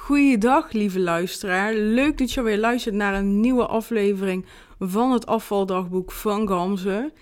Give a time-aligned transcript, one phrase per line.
[0.00, 1.74] Goeiedag, lieve luisteraar.
[1.74, 4.46] Leuk dat je weer luistert naar een nieuwe aflevering
[4.78, 7.12] van het afvaldagboek van Gamze.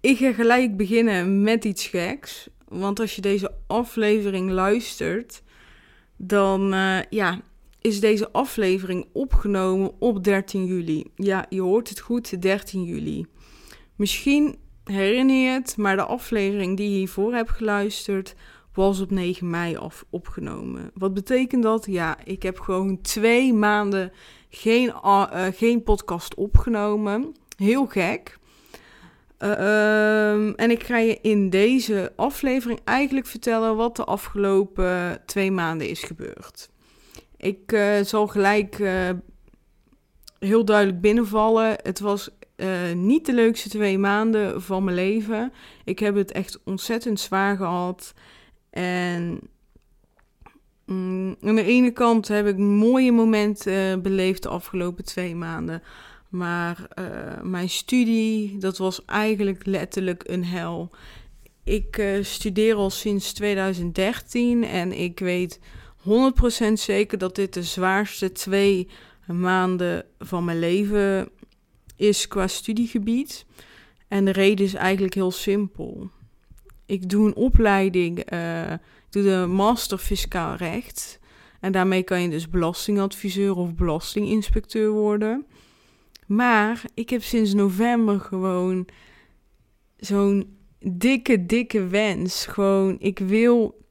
[0.00, 2.48] Ik ga gelijk beginnen met iets geks.
[2.68, 5.42] Want als je deze aflevering luistert,
[6.16, 7.40] dan uh, ja,
[7.80, 11.04] is deze aflevering opgenomen op 13 juli.
[11.16, 13.26] Ja, je hoort het goed, 13 juli.
[13.96, 18.34] Misschien herinner je het, maar de aflevering die je hiervoor hebt geluisterd
[18.78, 20.90] was op 9 mei af opgenomen.
[20.94, 21.86] Wat betekent dat?
[21.86, 24.12] Ja, ik heb gewoon twee maanden
[24.48, 27.34] geen, uh, geen podcast opgenomen.
[27.56, 28.38] Heel gek.
[29.38, 35.50] Uh, um, en ik ga je in deze aflevering eigenlijk vertellen wat de afgelopen twee
[35.50, 36.68] maanden is gebeurd.
[37.36, 38.82] Ik uh, zal gelijk
[40.38, 41.76] heel duidelijk binnenvallen.
[41.82, 42.30] Het was
[42.94, 45.52] niet de leukste twee maanden van mijn leven.
[45.84, 48.14] Ik heb het echt ontzettend zwaar gehad.
[48.78, 49.40] En
[50.86, 55.82] mm, aan de ene kant heb ik mooie momenten uh, beleefd de afgelopen twee maanden.
[56.28, 60.90] Maar uh, mijn studie, dat was eigenlijk letterlijk een hel.
[61.64, 65.60] Ik uh, studeer al sinds 2013 en ik weet
[66.08, 68.88] 100% zeker dat dit de zwaarste twee
[69.26, 71.28] maanden van mijn leven
[71.96, 73.46] is qua studiegebied.
[74.08, 76.10] En de reden is eigenlijk heel simpel
[76.88, 81.20] ik doe een opleiding, uh, ik doe de master fiscaal recht.
[81.60, 85.46] En daarmee kan je dus belastingadviseur of belastinginspecteur worden.
[86.26, 88.86] Maar ik heb sinds november gewoon
[89.96, 92.46] zo'n dikke, dikke wens.
[92.46, 93.84] Gewoon, ik wil,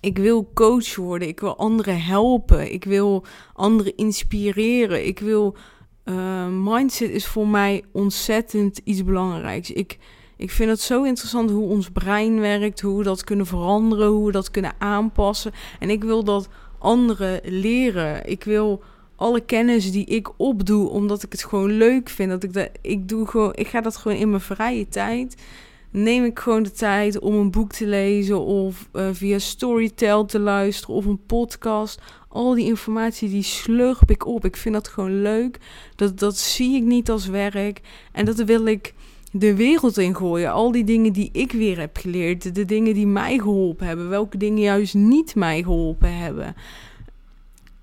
[0.00, 1.28] ik wil coach worden.
[1.28, 2.72] Ik wil anderen helpen.
[2.72, 5.06] Ik wil anderen inspireren.
[5.06, 5.56] Ik wil.
[6.04, 9.70] Uh, mindset is voor mij ontzettend iets belangrijks.
[9.70, 9.98] Ik
[10.38, 14.26] ik vind het zo interessant hoe ons brein werkt, hoe we dat kunnen veranderen, hoe
[14.26, 15.52] we dat kunnen aanpassen.
[15.78, 18.30] En ik wil dat anderen leren.
[18.30, 18.82] Ik wil
[19.16, 22.30] alle kennis die ik opdoe, omdat ik het gewoon leuk vind.
[22.30, 25.42] Dat ik, dat, ik, doe gewoon, ik ga dat gewoon in mijn vrije tijd.
[25.90, 30.38] Neem ik gewoon de tijd om een boek te lezen of uh, via Storytel te
[30.38, 32.00] luisteren of een podcast.
[32.28, 34.44] Al die informatie die slurp ik op.
[34.44, 35.58] Ik vind dat gewoon leuk.
[35.96, 37.80] Dat, dat zie ik niet als werk.
[38.12, 38.94] En dat wil ik
[39.32, 40.52] de wereld in gooien.
[40.52, 42.54] Al die dingen die ik weer heb geleerd.
[42.54, 44.08] De dingen die mij geholpen hebben.
[44.08, 46.54] Welke dingen juist niet mij geholpen hebben.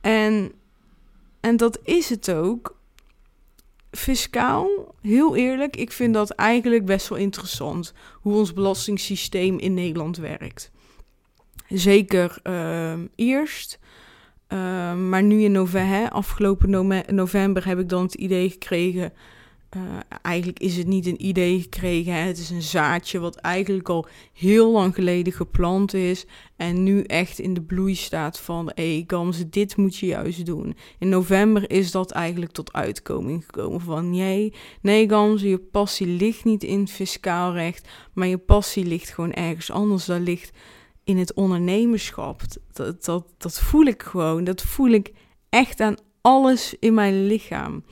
[0.02, 0.52] En,
[1.40, 2.76] en dat is het ook.
[3.92, 7.94] Fiscaal, heel eerlijk, ik vind dat eigenlijk best wel interessant.
[8.22, 10.72] Hoe ons belastingssysteem in Nederland werkt.
[11.68, 13.80] Zeker uh, eerst.
[14.50, 14.60] Uh,
[14.96, 19.14] maar nu in november, afgelopen november heb ik dan het idee gekregen
[19.76, 19.82] uh,
[20.22, 22.14] eigenlijk is het niet een idee gekregen.
[22.14, 26.26] Het is een zaadje wat eigenlijk al heel lang geleden geplant is.
[26.56, 30.46] En nu echt in de bloei staat van: hé, hey, Gamze, dit moet je juist
[30.46, 30.76] doen.
[31.00, 36.44] In november is dat eigenlijk tot uitkoming gekomen van: nee, nee, Gamze, je passie ligt
[36.44, 37.88] niet in fiscaal recht.
[38.14, 40.06] Maar je passie ligt gewoon ergens anders.
[40.06, 40.52] Dat ligt
[41.04, 42.42] in het ondernemerschap.
[42.74, 44.44] Dat, dat, dat voel ik gewoon.
[44.44, 45.12] Dat voel ik
[45.50, 47.84] echt aan alles in mijn lichaam.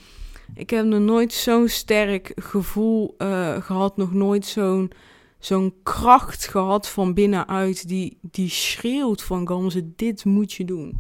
[0.55, 4.45] Ik heb nog nooit zo'n sterk gevoel uh, gehad, nog nooit
[5.39, 10.99] zo'n kracht gehad van binnenuit die, die schreeuwt van Gamze, dit moet je doen.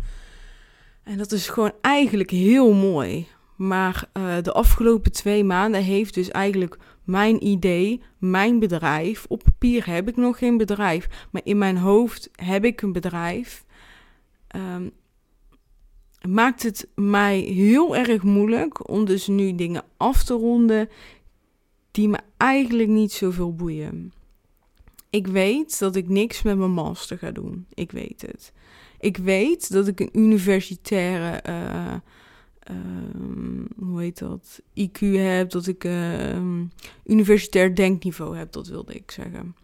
[1.03, 3.27] En dat is gewoon eigenlijk heel mooi.
[3.55, 9.25] Maar uh, de afgelopen twee maanden heeft dus eigenlijk mijn idee, mijn bedrijf.
[9.27, 13.65] Op papier heb ik nog geen bedrijf, maar in mijn hoofd heb ik een bedrijf.
[14.55, 14.91] Um,
[16.27, 20.89] maakt het mij heel erg moeilijk om dus nu dingen af te ronden
[21.91, 24.13] die me eigenlijk niet zoveel boeien.
[25.09, 27.65] Ik weet dat ik niks met mijn master ga doen.
[27.73, 28.53] Ik weet het.
[28.99, 31.93] Ik weet dat ik een universitaire, uh,
[32.71, 36.59] uh, hoe heet dat, IQ heb, dat ik uh,
[37.05, 39.55] universitair denkniveau heb, dat wilde ik zeggen.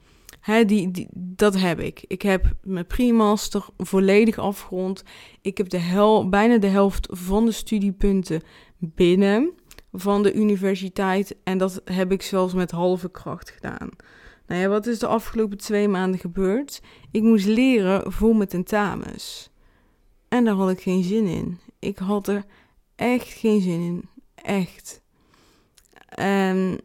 [1.14, 2.04] Dat heb ik.
[2.08, 5.04] Ik heb mijn pre-master volledig afgerond.
[5.42, 8.42] Ik heb de hel, bijna de helft van de studiepunten
[8.78, 9.54] binnen
[9.92, 11.36] van de universiteit.
[11.44, 13.90] En dat heb ik zelfs met halve kracht gedaan.
[14.48, 16.82] Nou ja, wat is de afgelopen twee maanden gebeurd?
[17.12, 19.50] Ik moest leren voor mijn tentamens.
[20.28, 21.60] En daar had ik geen zin in.
[21.80, 22.46] Ik had er
[22.96, 24.10] echt geen zin in.
[24.36, 25.02] Echt.
[26.10, 26.80] En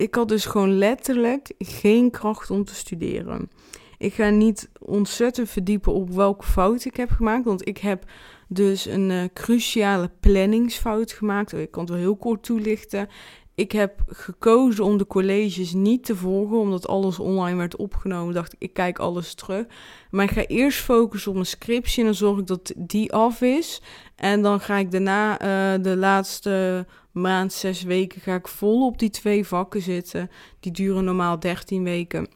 [0.00, 3.50] ik had dus gewoon letterlijk geen kracht om te studeren.
[3.98, 7.44] Ik ga niet ontzettend verdiepen op welke fout ik heb gemaakt.
[7.44, 8.04] Want ik heb
[8.48, 11.52] dus een uh, cruciale planningsfout gemaakt.
[11.52, 13.08] Ik kan het wel heel kort toelichten.
[13.54, 18.34] ik heb gekozen om de colleges niet te volgen, omdat alles online werd opgenomen.
[18.34, 19.66] Dacht ik, ik kijk alles terug.
[20.10, 23.40] Maar ik ga eerst focussen op mijn scriptie en dan zorg ik dat die af
[23.40, 23.82] is.
[24.16, 28.98] En dan ga ik daarna uh, de laatste maand, zes weken, ga ik vol op
[28.98, 30.30] die twee vakken zitten.
[30.60, 32.28] Die duren normaal 13 weken.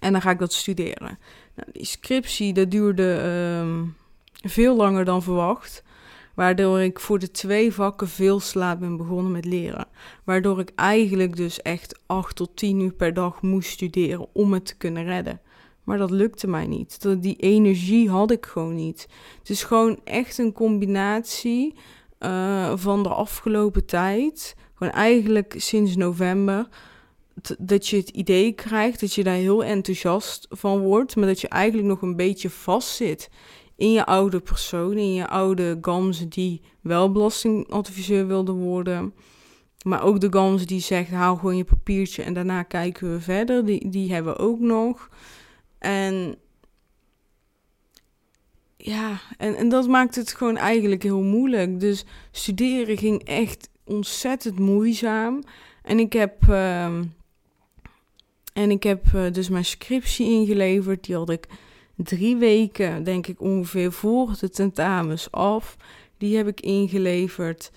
[0.00, 1.18] En dan ga ik dat studeren.
[1.54, 3.22] Nou, die scriptie, dat duurde
[3.62, 3.96] um,
[4.42, 5.82] veel langer dan verwacht.
[6.34, 9.86] Waardoor ik voor de twee vakken veel slaap ben begonnen met leren.
[10.24, 14.66] Waardoor ik eigenlijk dus echt 8 tot 10 uur per dag moest studeren om het
[14.66, 15.40] te kunnen redden.
[15.84, 17.22] Maar dat lukte mij niet.
[17.22, 19.08] Die energie had ik gewoon niet.
[19.38, 21.74] Het is gewoon echt een combinatie
[22.20, 24.54] uh, van de afgelopen tijd.
[24.74, 26.68] Gewoon eigenlijk sinds november.
[27.58, 31.16] Dat je het idee krijgt dat je daar heel enthousiast van wordt.
[31.16, 33.30] Maar dat je eigenlijk nog een beetje vastzit
[33.76, 39.14] in je oude persoon, in je oude gams die wel belastingadviseur wilde worden.
[39.84, 43.64] Maar ook de gams die zegt, haal gewoon je papiertje en daarna kijken we verder.
[43.64, 45.08] Die, die hebben we ook nog.
[45.78, 46.38] En
[48.80, 51.80] ja, en, en dat maakt het gewoon eigenlijk heel moeilijk.
[51.80, 55.42] Dus studeren ging echt ontzettend moeizaam.
[55.82, 56.84] En ik heb, uh,
[58.52, 61.04] en ik heb uh, dus mijn scriptie ingeleverd.
[61.04, 61.46] Die had ik
[61.96, 65.76] drie weken, denk ik ongeveer, voor de tentamens af.
[66.18, 67.70] Die heb ik ingeleverd.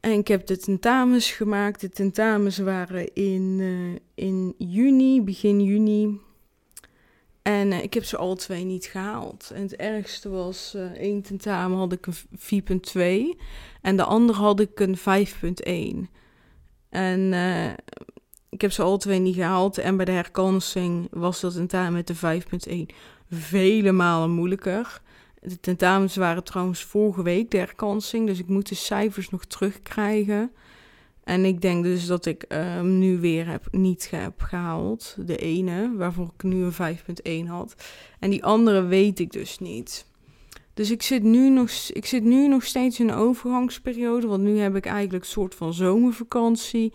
[0.00, 1.80] En ik heb de tentamens gemaakt.
[1.80, 6.20] De tentamens waren in, uh, in juni, begin juni.
[7.44, 9.50] En uh, ik heb ze alle twee niet gehaald.
[9.54, 13.40] En het ergste was, uh, één tentamen had ik een 4.2
[13.82, 14.96] en de andere had ik een
[16.06, 16.10] 5.1.
[16.88, 17.70] En uh,
[18.48, 19.78] ik heb ze alle twee niet gehaald.
[19.78, 22.42] En bij de herkansing was dat tentamen met de
[22.90, 22.94] 5.1
[23.30, 25.00] vele malen moeilijker.
[25.40, 30.52] De tentamens waren trouwens vorige week de herkansing, dus ik moet de cijfers nog terugkrijgen.
[31.24, 35.16] En ik denk dus dat ik um, nu weer heb, niet heb gehaald.
[35.26, 36.96] De ene, waarvoor ik nu een
[37.44, 37.74] 5.1 had.
[38.18, 40.06] En die andere weet ik dus niet.
[40.74, 44.26] Dus ik zit, nu nog, ik zit nu nog steeds in een overgangsperiode.
[44.26, 46.92] Want nu heb ik eigenlijk een soort van zomervakantie.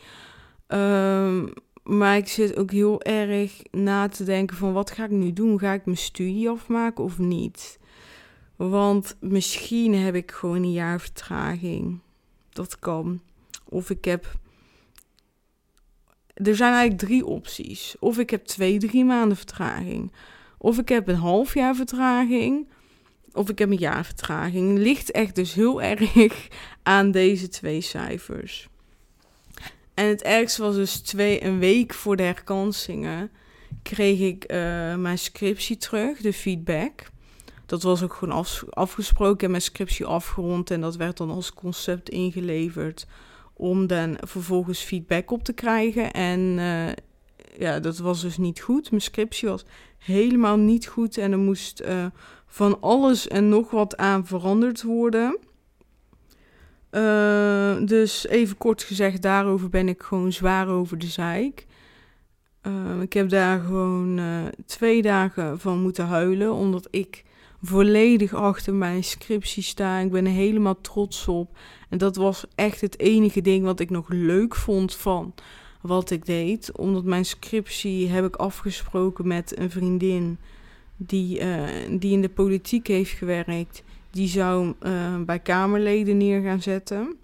[0.68, 1.54] Um,
[1.84, 5.60] maar ik zit ook heel erg na te denken van wat ga ik nu doen?
[5.60, 7.80] Ga ik mijn studie afmaken of niet?
[8.56, 12.00] Want misschien heb ik gewoon een jaar vertraging.
[12.50, 13.22] Dat kan.
[13.70, 14.38] Of ik heb.
[16.34, 17.96] Er zijn eigenlijk drie opties.
[18.00, 20.12] Of ik heb twee, drie maanden vertraging.
[20.58, 22.68] Of ik heb een half jaar vertraging.
[23.34, 24.78] Of ik heb een jaar vertraging.
[24.78, 26.48] Ligt echt dus heel erg
[26.84, 28.70] aan deze twee cijfers.
[29.94, 33.32] En het ergste was dus twee, een week voor de herkansingen
[33.84, 34.58] kreeg ik uh,
[34.96, 37.10] mijn scriptie terug, de feedback.
[37.66, 40.72] Dat was ook gewoon af, afgesproken en mijn scriptie afgerond.
[40.72, 43.08] En dat werd dan als concept ingeleverd
[43.60, 46.12] om dan vervolgens feedback op te krijgen.
[46.12, 46.88] En uh,
[47.58, 48.90] ja, dat was dus niet goed.
[48.90, 49.66] Mijn scriptie was
[49.98, 52.06] helemaal niet goed en er moest uh,
[52.46, 55.38] van alles en nog wat aan veranderd worden.
[56.92, 61.68] Uh, dus even kort gezegd, daarover ben ik gewoon zwaar over de zeik.
[63.02, 64.20] Ik heb daar gewoon
[64.66, 67.24] twee dagen van moeten huilen, omdat ik
[67.62, 69.98] volledig achter mijn scriptie sta.
[69.98, 71.58] Ik ben er helemaal trots op.
[71.90, 75.34] En dat was echt het enige ding wat ik nog leuk vond van
[75.82, 76.78] wat ik deed.
[76.78, 80.38] Omdat mijn scriptie heb ik afgesproken met een vriendin
[80.98, 81.42] die,
[81.90, 87.16] die in de politiek heeft gewerkt die zou uh, bij Kamerleden neer gaan zetten.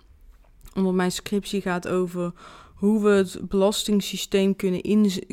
[0.75, 2.33] Omdat mijn scriptie gaat over
[2.85, 4.81] hoe we het belastingssysteem kunnen,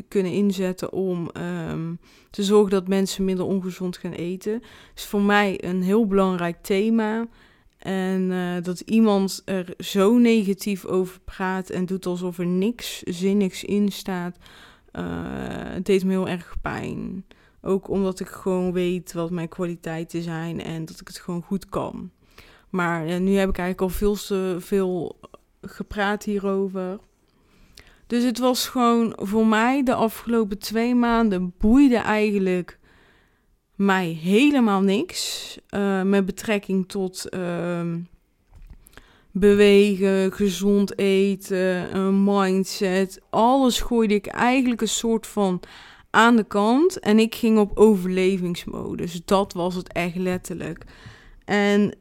[0.07, 1.29] kunnen inzetten om
[1.69, 4.61] um, te zorgen dat mensen minder ongezond gaan eten.
[4.95, 7.27] is voor mij een heel belangrijk thema.
[7.77, 13.63] En uh, dat iemand er zo negatief over praat en doet alsof er niks zinnigs
[13.63, 14.37] in staat,
[15.73, 17.25] het deed me heel erg pijn.
[17.61, 21.69] Ook omdat ik gewoon weet wat mijn kwaliteiten zijn en dat ik het gewoon goed
[21.69, 22.11] kan.
[22.69, 25.19] Maar ja, nu heb ik eigenlijk al veel te veel
[25.61, 26.99] gepraat hierover.
[28.07, 32.79] Dus het was gewoon voor mij de afgelopen twee maanden boeide eigenlijk
[33.75, 35.57] mij helemaal niks.
[35.75, 37.81] Uh, met betrekking tot uh,
[39.31, 43.21] bewegen, gezond eten, een mindset.
[43.29, 45.59] Alles gooide ik eigenlijk een soort van
[46.09, 49.21] aan de kant en ik ging op overlevingsmodus.
[49.25, 50.85] Dat was het echt letterlijk.
[51.45, 51.95] En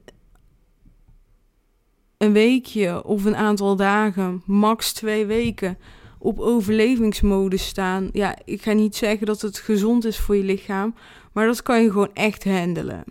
[2.23, 5.79] een weekje of een aantal dagen, max twee weken,
[6.19, 8.09] op overlevingsmodus staan.
[8.12, 10.95] Ja, ik ga niet zeggen dat het gezond is voor je lichaam,
[11.33, 13.05] maar dat kan je gewoon echt handelen.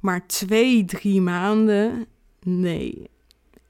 [0.00, 2.06] Maar twee, drie maanden,
[2.42, 3.10] nee.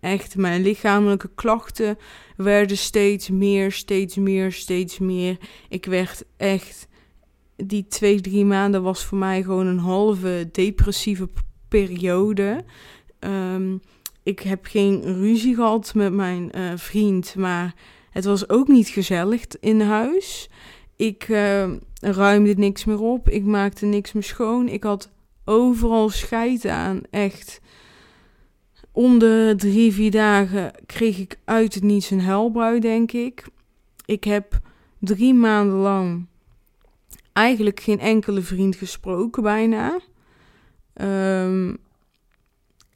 [0.01, 1.99] echt, mijn lichamelijke klachten
[2.37, 5.37] werden steeds meer, steeds meer, steeds meer.
[5.69, 6.89] Ik werd echt,
[7.57, 11.29] die twee, drie maanden was voor mij gewoon een halve depressieve
[11.69, 12.65] periode.
[13.19, 13.77] Ehm,
[14.23, 17.75] ik heb geen ruzie gehad met mijn uh, vriend, maar
[18.11, 20.51] het was ook niet gezellig in huis.
[20.97, 23.29] Ik uh, ruimde niks meer op.
[23.29, 24.69] Ik maakte niks meer schoon.
[24.69, 25.11] Ik had
[25.45, 27.01] overal scheid aan.
[27.11, 27.61] Echt.
[28.93, 33.47] Om de drie, vier dagen kreeg ik uit het niets een helbui, denk ik.
[34.05, 34.61] Ik heb
[34.99, 36.27] drie maanden lang
[37.33, 40.01] eigenlijk geen enkele vriend gesproken, bijna.
[40.95, 41.79] Um,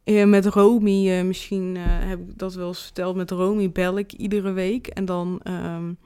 [0.06, 3.16] met Romy, uh, misschien uh, heb ik dat wel eens verteld.
[3.16, 4.86] Met Romy bel ik iedere week.
[4.86, 5.98] En dan um,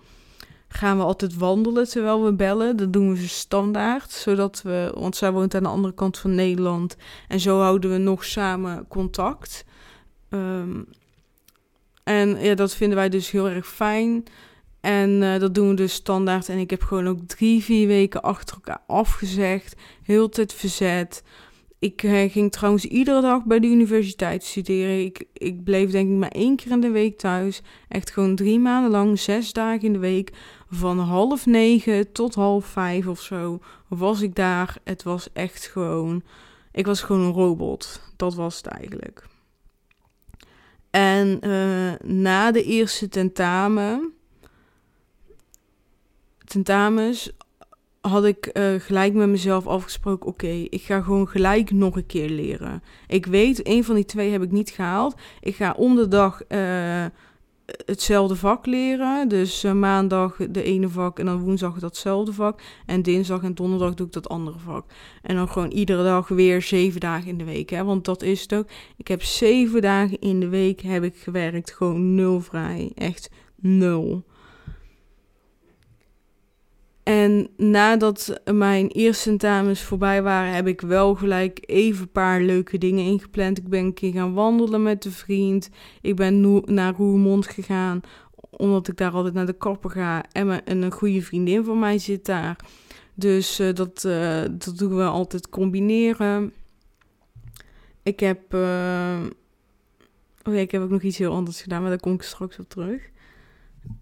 [0.69, 2.77] gaan we altijd wandelen terwijl we bellen.
[2.77, 4.11] Dat doen we standaard.
[4.11, 6.97] Zodat we, want zij woont aan de andere kant van Nederland.
[7.29, 9.65] En zo houden we nog samen contact.
[10.31, 10.87] Um,
[12.05, 14.25] en ja, dat vinden wij dus heel erg fijn.
[14.81, 16.49] En dat doen we dus standaard.
[16.49, 19.77] En ik heb gewoon ook drie, vier weken achter elkaar afgezegd.
[20.03, 21.23] Heel tijd verzet.
[21.81, 25.05] Ik uh, ging trouwens iedere dag bij de universiteit studeren.
[25.05, 27.63] Ik, ik bleef denk ik maar één keer in de week thuis.
[27.89, 30.33] Echt gewoon drie maanden lang, zes dagen in de week.
[30.69, 34.77] Van half negen tot half vijf of zo was ik daar.
[34.85, 36.23] Het was echt gewoon...
[36.73, 38.03] Ik was gewoon een robot.
[38.17, 39.27] Dat was het eigenlijk.
[40.91, 44.13] En uh, na de eerste tentamen...
[46.45, 47.33] Tentamens
[48.01, 52.29] had ik uh, gelijk met mezelf afgesproken: oké, ik ga gewoon gelijk nog een keer
[52.29, 52.83] leren.
[53.07, 55.15] Ik weet, een van die twee heb ik niet gehaald.
[55.41, 57.05] Ik ga om de dag uh,
[57.85, 59.29] hetzelfde vak leren.
[59.29, 62.61] Dus uh, maandag de ene vak en dan woensdag datzelfde vak.
[62.87, 64.85] En dinsdag en donderdag doe ik dat andere vak.
[65.23, 67.71] En dan gewoon iedere dag weer zeven dagen in de week.
[67.71, 67.85] Hè?
[67.85, 68.67] Want dat is het ook.
[68.97, 71.73] Ik heb zeven dagen in de week heb ik gewerkt.
[71.73, 72.93] Gewoon nul vrij.
[72.95, 74.25] Echt nul.
[77.03, 82.79] En nadat mijn eerste tentamens voorbij waren, heb ik wel gelijk even een paar leuke
[82.79, 83.59] dingen ingepland.
[83.59, 85.71] Ik ben een keer gaan wandelen met een vriend.
[86.01, 88.01] Ik ben naar Roermond gegaan,
[88.51, 90.25] omdat ik daar altijd naar de kapper ga.
[90.33, 92.57] En, een goede vriendin van mij zit daar.
[93.15, 96.53] Dus uh, dat, uh, dat doen we altijd combineren.
[98.03, 98.55] Ik heb.
[98.55, 99.21] Uh...
[100.43, 102.59] Oh ja, ik heb ook nog iets heel anders gedaan, maar daar kom ik straks
[102.59, 103.11] op terug.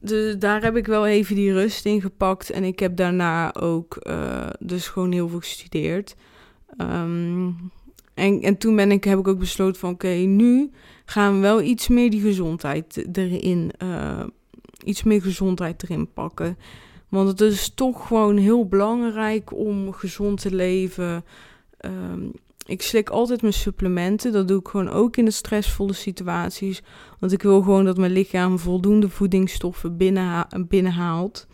[0.00, 2.50] Dus daar heb ik wel even die rust in gepakt.
[2.50, 6.16] En ik heb daarna ook uh, dus gewoon heel veel gestudeerd.
[6.78, 7.70] Um,
[8.14, 10.70] en, en toen ben ik, heb ik ook besloten van oké, nu
[11.04, 14.24] gaan we wel iets meer die gezondheid erin, uh,
[14.84, 16.58] iets meer gezondheid erin pakken.
[17.08, 21.24] Want het is toch gewoon heel belangrijk om gezond te leven.
[21.80, 22.32] Um,
[22.68, 24.32] ik slik altijd mijn supplementen.
[24.32, 26.82] Dat doe ik gewoon ook in de stressvolle situaties.
[27.18, 31.46] Want ik wil gewoon dat mijn lichaam voldoende voedingsstoffen binnenha binnenhaalt.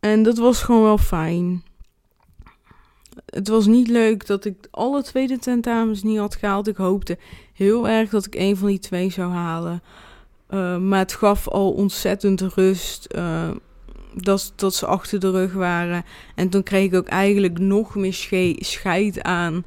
[0.00, 1.64] En dat was gewoon wel fijn.
[3.26, 6.68] Het was niet leuk dat ik alle tweede tentamens niet had gehaald.
[6.68, 7.18] Ik hoopte
[7.52, 9.82] heel erg dat ik een van die twee zou halen.
[10.50, 13.06] Uh, maar het gaf al ontzettend rust.
[13.16, 13.50] Uh,
[14.16, 16.04] dat, ze achter de rug waren.
[16.34, 18.14] En toen kreeg ik ook eigenlijk nog meer
[18.58, 19.64] scheid aan,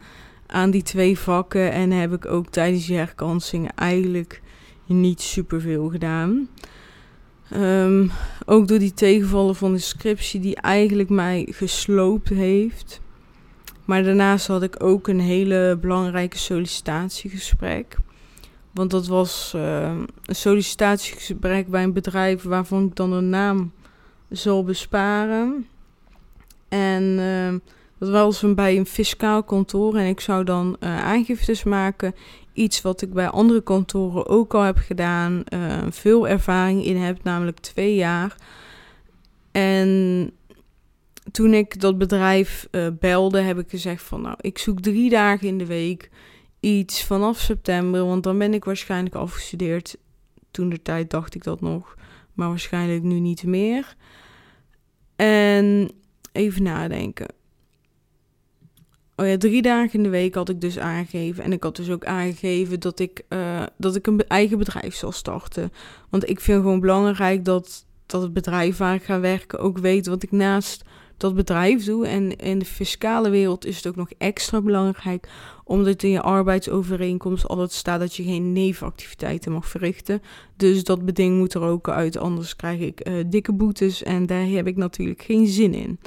[0.47, 1.71] aan die twee vakken.
[1.71, 4.41] En heb ik ook tijdens die herkansingen eigenlijk
[4.85, 6.49] niet superveel gedaan.
[7.55, 8.11] Um,
[8.45, 13.01] ook door die tegenvallen van de scriptie die eigenlijk mij gesloopt heeft.
[13.85, 17.97] Maar daarnaast had ik ook een hele belangrijke sollicitatiegesprek.
[18.71, 19.91] Want dat was uh,
[20.25, 23.71] een sollicitatiegesprek bij een bedrijf waarvan ik dan een naam
[24.29, 25.67] zal besparen.
[26.67, 27.59] En uh,
[27.97, 32.15] dat was bij een fiscaal kantoor en ik zou dan uh, aangiftes maken.
[32.53, 35.43] Iets wat ik bij andere kantoren ook al heb gedaan.
[35.53, 38.35] Uh, veel ervaring in heb, namelijk twee jaar.
[39.51, 40.31] En
[41.31, 45.47] toen ik dat bedrijf uh, belde, heb ik gezegd van nou, ik zoek drie dagen
[45.47, 46.09] in de week
[46.59, 49.97] iets vanaf september, want dan ben ik waarschijnlijk afgestudeerd.
[50.51, 51.95] Toen de tijd dacht ik dat nog,
[52.39, 53.95] maar waarschijnlijk nu niet meer.
[55.15, 55.91] En
[56.31, 57.27] even nadenken.
[59.15, 61.43] Oh ja, drie dagen in de week had ik dus aangegeven.
[61.43, 65.11] En ik had dus ook aangegeven dat ik, uh, dat ik een eigen bedrijf zal
[65.11, 65.71] starten.
[66.09, 70.07] Want ik vind gewoon belangrijk dat, dat het bedrijf waar ik ga werken ook weet
[70.07, 70.83] wat ik naast
[71.19, 72.07] dat bedrijf doe.
[72.07, 75.29] En in de fiscale wereld is het ook nog extra belangrijk,
[75.63, 80.21] omdat in je arbeidsovereenkomst altijd staat dat je geen nevenactiviteiten mag verrichten.
[80.55, 84.45] Dus dat beding moet er ook uit, anders krijg ik uh, dikke boetes en daar
[84.45, 85.99] heb ik natuurlijk geen zin in.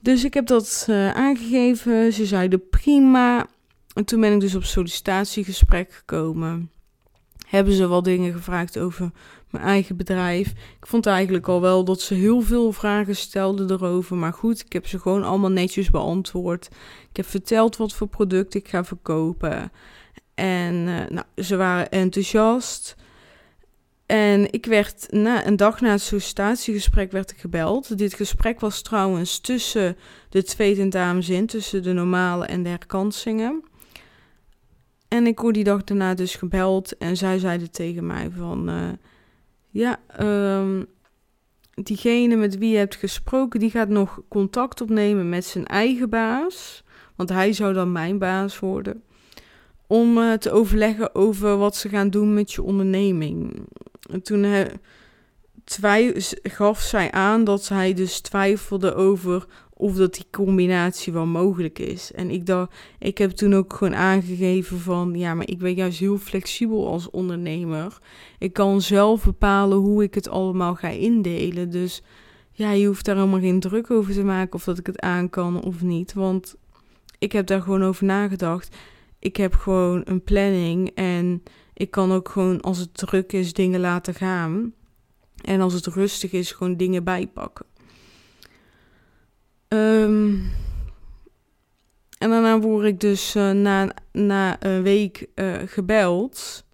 [0.00, 2.12] Dus ik heb dat uh, aangegeven.
[2.12, 3.46] Ze zeiden prima.
[3.94, 6.70] En toen ben ik dus op sollicitatiegesprek gekomen.
[7.46, 9.10] Hebben ze wel dingen gevraagd over
[9.50, 10.50] mijn eigen bedrijf.
[10.50, 14.16] Ik vond eigenlijk al wel dat ze heel veel vragen stelden erover.
[14.16, 16.68] Maar goed, ik heb ze gewoon allemaal netjes beantwoord.
[17.10, 19.72] Ik heb verteld wat voor product ik ga verkopen.
[20.34, 22.96] En uh, nou, ze waren enthousiast.
[24.06, 27.98] En ik werd na een dag na het sollicitatiegesprek werd ik gebeld.
[27.98, 29.96] Dit gesprek was trouwens tussen
[30.28, 33.62] de twee tentamens in, tussen de normale en de herkansingen.
[35.08, 38.70] En ik word die dag daarna dus gebeld en zij zeiden tegen mij van...
[38.70, 38.88] Uh,
[39.70, 40.86] ja, um,
[41.74, 46.82] diegene met wie je hebt gesproken, die gaat nog contact opnemen met zijn eigen baas.
[47.16, 49.02] Want hij zou dan mijn baas worden.
[49.86, 53.66] Om uh, te overleggen over wat ze gaan doen met je onderneming.
[54.10, 54.60] En toen uh,
[56.42, 59.46] gaf zij aan dat hij dus twijfelde over
[59.78, 62.12] of dat die combinatie wel mogelijk is.
[62.12, 65.98] En ik, dacht, ik heb toen ook gewoon aangegeven van, ja, maar ik ben juist
[65.98, 67.98] heel flexibel als ondernemer.
[68.38, 71.70] Ik kan zelf bepalen hoe ik het allemaal ga indelen.
[71.70, 72.02] Dus
[72.52, 75.30] ja, je hoeft daar helemaal geen druk over te maken of dat ik het aan
[75.30, 76.12] kan of niet.
[76.12, 76.56] Want
[77.18, 78.76] ik heb daar gewoon over nagedacht.
[79.18, 81.42] Ik heb gewoon een planning en
[81.74, 84.72] ik kan ook gewoon als het druk is dingen laten gaan.
[85.44, 87.66] En als het rustig is, gewoon dingen bijpakken.
[89.68, 90.50] Um,
[92.18, 96.64] en daarna word ik dus uh, na, na een week uh, gebeld.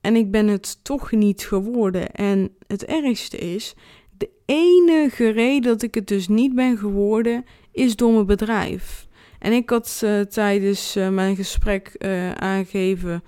[0.00, 2.12] En ik ben het toch niet geworden.
[2.12, 3.74] En het ergste is,
[4.18, 9.06] de enige reden dat ik het dus niet ben geworden, is door mijn bedrijf.
[9.38, 11.96] En ik had uh, tijdens mijn gesprek
[12.36, 13.22] aangegeven.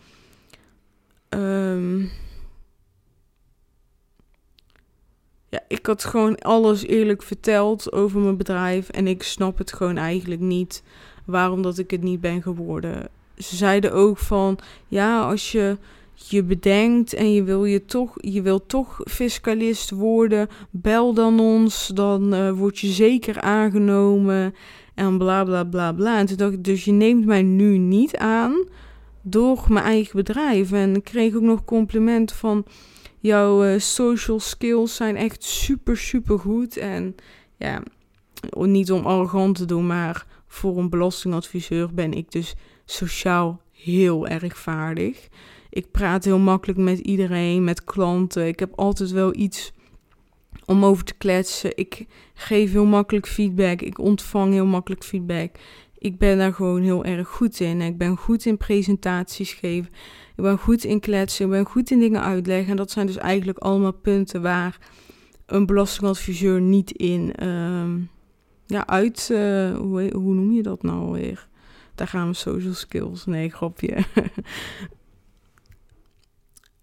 [1.28, 2.10] Um,
[5.54, 8.88] ja, ik had gewoon alles eerlijk verteld over mijn bedrijf.
[8.88, 10.82] En ik snap het gewoon eigenlijk niet
[11.24, 13.08] waarom dat ik het niet ben geworden.
[13.38, 14.58] Ze zeiden ook van
[14.88, 15.76] ja, als je
[16.14, 21.90] je bedenkt en je wil je toch, je wil toch fiscalist worden, bel dan ons,
[21.94, 24.54] dan uh, word je zeker aangenomen
[24.94, 26.18] en bla bla bla bla.
[26.18, 28.54] En toen dacht ik, dus je neemt mij nu niet aan
[29.22, 30.72] door mijn eigen bedrijf.
[30.72, 32.64] En ik kreeg ook nog compliment van
[33.24, 36.76] Jouw uh, social skills zijn echt super, super goed.
[36.76, 37.14] En
[37.56, 37.82] ja,
[38.50, 44.58] niet om arrogant te doen, maar voor een belastingadviseur ben ik dus sociaal heel erg
[44.58, 45.28] vaardig.
[45.70, 48.46] Ik praat heel makkelijk met iedereen, met klanten.
[48.46, 49.72] Ik heb altijd wel iets
[50.64, 51.76] om over te kletsen.
[51.76, 53.80] Ik geef heel makkelijk feedback.
[53.80, 55.50] Ik ontvang heel makkelijk feedback.
[55.98, 57.80] Ik ben daar gewoon heel erg goed in.
[57.80, 59.90] Ik ben goed in presentaties geven.
[60.36, 62.70] Ik ben goed in kletsen, ik ben goed in dingen uitleggen.
[62.70, 64.78] En dat zijn dus eigenlijk allemaal punten waar
[65.46, 67.84] een belastingadviseur niet in uh,
[68.66, 69.28] ja, uit.
[69.32, 71.48] Uh, hoe, hoe noem je dat nou alweer?
[71.94, 73.24] Daar gaan we social skills.
[73.24, 73.96] Nee, grapje.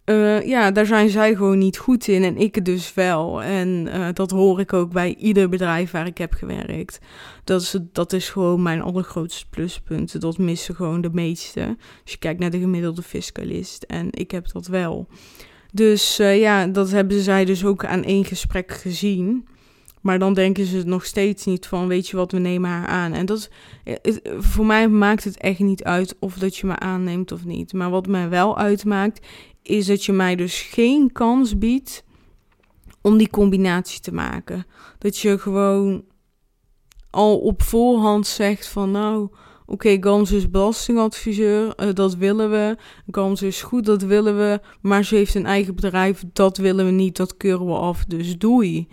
[0.06, 3.44] Uh, ja, daar zijn zij gewoon niet goed in en ik dus wel.
[3.44, 7.00] En uh, dat hoor ik ook bij ieder bedrijf waar ik heb gewerkt.
[7.44, 10.22] Dat is, dat is gewoon mijn allergrootste pluspunt.
[10.22, 11.78] Dat missen gewoon de meeste.
[12.04, 13.84] Als je kijkt naar de gemiddelde fiscalist.
[13.84, 15.08] En ik heb dat wel.
[15.74, 19.48] Dus uh, ja, dat hebben zij dus ook aan één gesprek gezien.
[20.02, 23.14] Maar dan denken ze nog steeds niet van, weet je wat, we nemen haar aan.
[23.14, 23.50] En dat,
[23.84, 27.74] het, voor mij maakt het echt niet uit of dat je me aanneemt of niet.
[27.74, 29.28] Maar wat mij wel uitmaakt,
[29.64, 32.04] is dat je mij dus geen kans biedt
[33.02, 34.66] om die combinatie te maken.
[34.98, 36.04] Dat je gewoon
[37.10, 39.30] al op voorhand zegt van nou,
[39.66, 42.78] oké, Gams is belastingadviseur, uh, dat willen we.
[43.12, 44.60] Gams is goed, dat willen we.
[44.82, 48.38] Maar ze heeft een eigen bedrijf, dat willen we niet, dat keuren we af, dus
[48.38, 48.88] doei.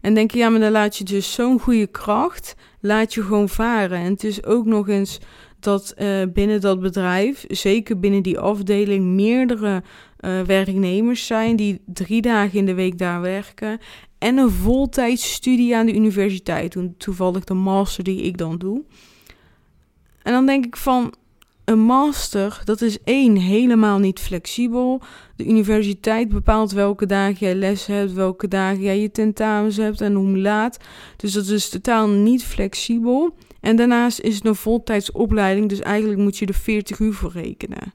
[0.00, 3.48] En denk je, ja, maar dan laat je dus zo'n goede kracht, laat je gewoon
[3.48, 3.98] varen.
[3.98, 5.18] En het is ook nog eens
[5.62, 9.82] dat uh, binnen dat bedrijf, zeker binnen die afdeling, meerdere
[10.20, 13.78] uh, werknemers zijn die drie dagen in de week daar werken.
[14.18, 16.94] En een voltijdstudie aan de universiteit doen.
[16.98, 18.82] Toevallig de master die ik dan doe.
[20.22, 21.14] En dan denk ik van,
[21.64, 25.02] een master, dat is één, helemaal niet flexibel.
[25.36, 30.14] De universiteit bepaalt welke dagen jij les hebt, welke dagen jij je tentamens hebt en
[30.14, 30.78] hoe laat.
[31.16, 33.34] Dus dat is totaal niet flexibel.
[33.62, 37.92] En daarnaast is het een voltijdsopleiding, dus eigenlijk moet je er 40 uur voor rekenen.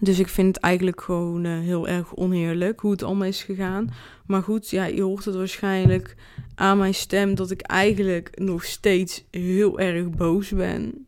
[0.00, 3.90] Dus ik vind het eigenlijk gewoon uh, heel erg onheerlijk hoe het allemaal is gegaan.
[4.26, 6.14] Maar goed, ja, je hoort het waarschijnlijk
[6.54, 11.06] aan mijn stem dat ik eigenlijk nog steeds heel erg boos ben.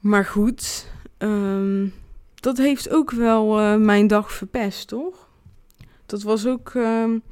[0.00, 1.92] Maar goed, um,
[2.34, 5.28] dat heeft ook wel uh, mijn dag verpest, toch?
[6.06, 7.22] Dat was ook um, een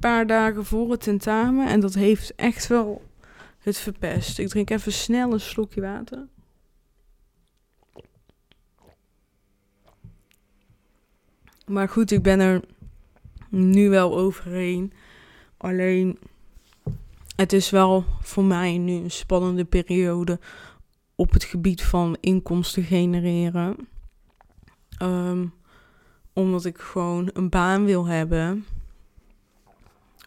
[0.00, 3.07] paar dagen voor het tentamen en dat heeft echt wel
[3.68, 4.38] het verpest.
[4.38, 6.26] Ik drink even snel een slokje water.
[11.66, 12.64] Maar goed, ik ben er
[13.48, 14.92] nu wel overheen.
[15.56, 16.18] Alleen,
[17.36, 20.40] het is wel voor mij nu een spannende periode
[21.14, 23.76] op het gebied van inkomsten genereren.
[24.98, 25.46] Ehm,
[26.32, 28.66] omdat ik gewoon een baan wil hebben.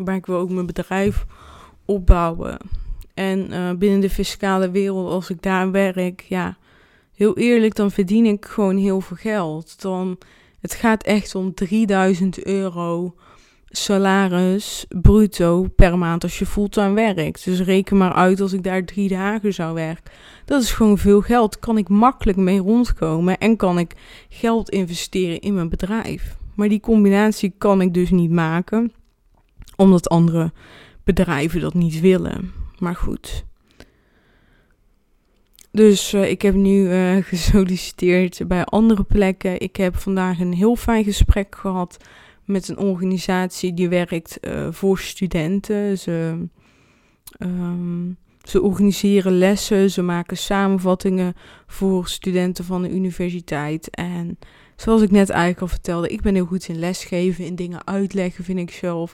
[0.04, 1.26] Maar ik wil ook mijn bedrijf
[1.86, 2.58] opbouwen.
[3.14, 6.58] En uh, binnen de fiscale wereld, als ik daar werk, ja,
[7.16, 9.82] heel eerlijk, dan verdien ik gewoon heel veel geld.
[9.82, 10.18] Dan,
[10.60, 13.16] het gaat echt om 3000 euro
[13.72, 17.46] salaris bruto per maand als je fulltime werkt.
[17.46, 20.12] Dus reken maar uit als ik daar drie dagen zou werken.
[20.46, 21.60] Dat is gewoon veel geld.
[21.60, 23.94] Kan ik makkelijk mee rondkomen en kan ik
[24.30, 26.36] geld investeren in mijn bedrijf.
[26.56, 28.94] Maar die combinatie kan ik dus niet maken,
[29.76, 30.52] omdat andere
[31.04, 32.61] bedrijven dat niet willen.
[32.82, 33.46] Maar goed.
[35.72, 39.60] Dus uh, ik heb nu uh, gesolliciteerd bij andere plekken.
[39.60, 41.98] Ik heb vandaag een heel fijn gesprek gehad
[42.46, 45.98] met een organisatie die werkt uh, voor studenten.
[45.98, 46.48] Ze,
[47.40, 51.34] um, ze organiseren lessen, ze maken samenvattingen
[51.68, 53.90] voor studenten van de universiteit.
[53.90, 54.40] En
[54.76, 58.44] zoals ik net eigenlijk al vertelde, ik ben heel goed in lesgeven, in dingen uitleggen
[58.44, 59.14] vind ik zelf.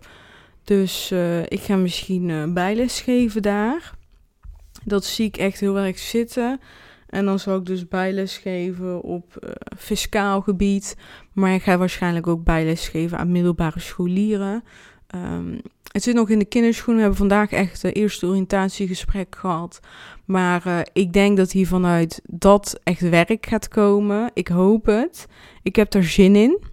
[0.68, 3.94] Dus uh, ik ga misschien uh, bijles geven daar.
[4.84, 6.60] Dat zie ik echt heel erg zitten.
[7.10, 10.98] En dan zal ik dus bijles geven op uh, fiscaal gebied.
[11.34, 14.64] Maar ik ga waarschijnlijk ook bijles geven aan middelbare scholieren.
[15.16, 16.96] Um, het zit nog in de kinderschoenen.
[16.96, 19.80] We hebben vandaag echt de eerste oriëntatiegesprek gehad.
[20.26, 24.32] Maar ik denk dat hier vanuit dat echt werk gaat komen.
[24.34, 25.28] Ik hoop het.
[25.64, 26.64] Ik heb er zin in.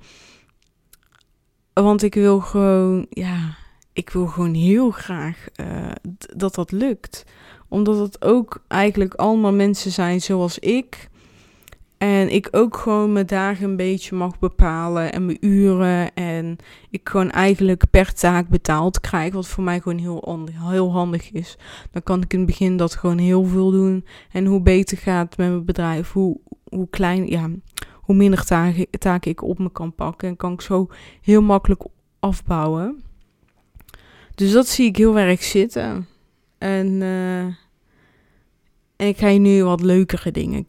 [1.72, 3.62] Want ik wil gewoon, ja,
[3.94, 5.90] ik wil gewoon heel graag uh,
[6.36, 7.24] dat dat lukt
[7.74, 11.08] omdat het ook eigenlijk allemaal mensen zijn zoals ik.
[11.98, 16.14] En ik ook gewoon mijn dagen een beetje mag bepalen en mijn uren.
[16.14, 16.56] En
[16.90, 19.32] ik gewoon eigenlijk per taak betaald krijg.
[19.32, 21.56] Wat voor mij gewoon heel, heel handig is.
[21.90, 24.04] Dan kan ik in het begin dat gewoon heel veel doen.
[24.32, 27.50] En hoe beter gaat met mijn bedrijf, hoe, hoe klein, ja,
[27.94, 28.44] hoe minder
[28.98, 30.28] taken ik op me kan pakken.
[30.28, 30.86] En kan ik zo
[31.20, 31.82] heel makkelijk
[32.20, 33.03] afbouwen.
[34.34, 36.06] Dus dat zie ik heel erg zitten.
[36.58, 37.02] En
[38.96, 40.64] en ik ga je nu wat leukere dingen,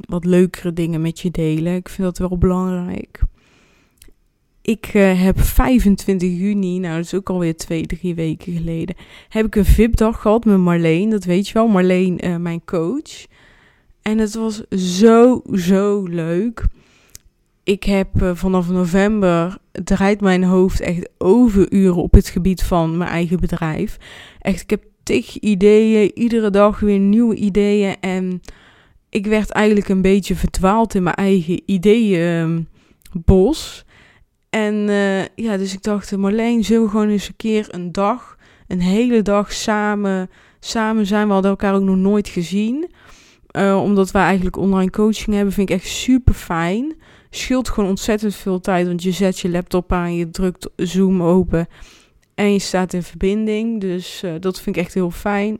[0.00, 1.74] wat leukere dingen met je delen.
[1.74, 3.20] Ik vind dat wel belangrijk.
[4.62, 8.96] Ik uh, heb 25 juni, nou dat is ook alweer twee, drie weken geleden,
[9.28, 11.10] heb ik een VIP-dag gehad met Marleen.
[11.10, 13.26] Dat weet je wel, Marleen, uh, mijn coach.
[14.02, 16.64] En het was zo, zo leuk.
[17.64, 23.10] Ik heb uh, vanaf november draait mijn hoofd echt overuren op het gebied van mijn
[23.10, 23.96] eigen bedrijf.
[24.40, 27.96] Echt, ik heb tig ideeën, iedere dag weer nieuwe ideeën.
[28.00, 28.40] En
[29.08, 32.68] ik werd eigenlijk een beetje verdwaald in mijn eigen ideeënbos.
[34.50, 38.80] En uh, ja, dus ik dacht, Marleen, zullen gewoon eens een keer een dag, een
[38.80, 41.26] hele dag samen, samen zijn.
[41.26, 42.90] We hadden elkaar ook nog nooit gezien.
[43.56, 46.94] Uh, omdat wij eigenlijk online coaching hebben, vind ik echt super fijn.
[47.30, 51.68] Scheelt gewoon ontzettend veel tijd, want je zet je laptop aan, je drukt Zoom open
[52.34, 53.80] en je staat in verbinding.
[53.80, 55.58] Dus uh, dat vind ik echt heel fijn.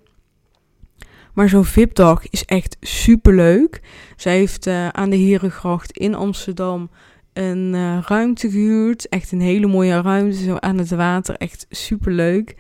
[1.35, 3.81] Maar zo'n VIP-dag is echt super leuk.
[4.17, 6.91] Zij heeft uh, aan de Herengracht in Amsterdam
[7.33, 9.09] een uh, ruimte gehuurd.
[9.09, 11.35] Echt een hele mooie ruimte, zo aan het water.
[11.37, 12.57] Echt super leuk.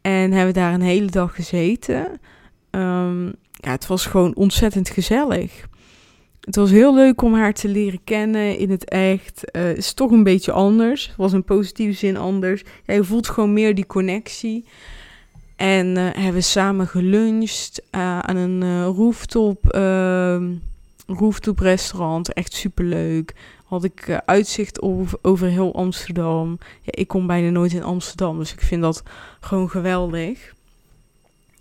[0.00, 2.20] En hebben daar een hele dag gezeten.
[2.70, 5.66] Um, ja, het was gewoon ontzettend gezellig.
[6.40, 9.44] Het was heel leuk om haar te leren kennen in het echt.
[9.52, 11.06] Uh, is toch een beetje anders.
[11.06, 12.62] Het was in positieve zin anders.
[12.86, 14.64] Ja, je voelt gewoon meer die connectie.
[15.56, 20.54] En uh, hebben we samen geluncht uh, aan een rooftop, ehm,
[21.06, 22.32] rooftop restaurant.
[22.32, 23.34] Echt super leuk.
[23.64, 26.58] Had ik uitzicht over, over heel Amsterdam.
[26.82, 29.02] Ja, ik kom bijna nooit in Amsterdam, dus ik vind dat
[29.40, 30.56] gewoon geweldig.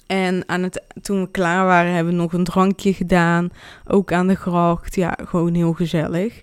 [0.07, 3.49] En aan het, toen we klaar waren, hebben we nog een drankje gedaan.
[3.87, 4.95] Ook aan de gracht.
[4.95, 6.41] Ja, gewoon heel gezellig.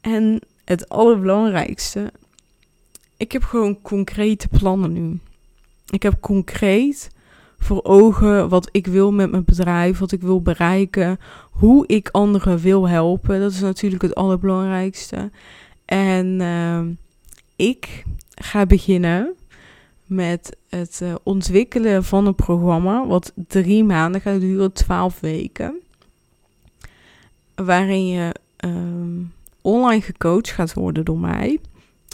[0.00, 2.12] En het allerbelangrijkste.
[3.16, 5.18] Ik heb gewoon concrete plannen nu.
[5.90, 7.10] Ik heb concreet
[7.58, 11.18] voor ogen wat ik wil met mijn bedrijf, wat ik wil bereiken,
[11.50, 13.40] hoe ik anderen wil helpen.
[13.40, 15.30] Dat is natuurlijk het allerbelangrijkste.
[15.84, 16.80] En uh,
[17.56, 19.34] ik ga beginnen
[20.06, 25.74] met het uh, ontwikkelen van een programma, wat drie maanden gaat duren, twaalf weken.
[27.54, 31.58] Waarin je um, online gecoacht gaat worden door mij.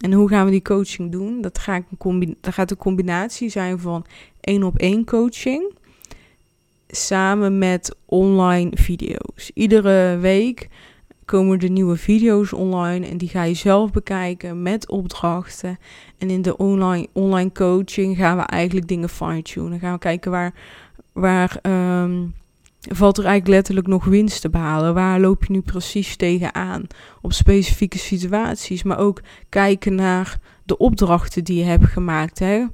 [0.03, 1.41] En hoe gaan we die coaching doen?
[1.41, 4.05] Dat, ga ik een dat gaat een combinatie zijn van
[4.41, 5.75] één op één coaching.
[6.89, 9.51] Samen met online video's.
[9.55, 10.69] Iedere week
[11.33, 15.79] komen er nieuwe video's online en die ga je zelf bekijken met opdrachten.
[16.19, 19.79] En in de online, online coaching gaan we eigenlijk dingen fine-tunen.
[19.79, 20.55] Gaan we kijken waar,
[21.13, 22.27] waar ehm,
[22.81, 24.95] valt er eigenlijk letterlijk nog winst te behalen.
[24.95, 26.87] Waar loop je nu precies tegenaan
[27.21, 28.83] op specifieke situaties.
[28.83, 32.39] Maar ook kijken naar de opdrachten die je hebt gemaakt.
[32.39, 32.65] Hè?